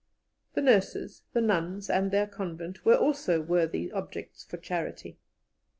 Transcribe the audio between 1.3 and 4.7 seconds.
the nuns and their convent, were also worthy objects for